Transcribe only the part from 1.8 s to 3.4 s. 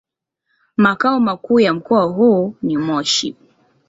huu ni Moshi.